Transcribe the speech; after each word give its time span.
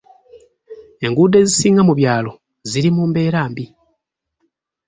Enguudo 1.05 1.35
ezisinga 1.43 1.81
mu 1.87 1.93
byalo 1.99 2.31
ziri 2.69 2.89
mu 2.95 3.03
mbera 3.11 3.39
mbi. 3.51 3.65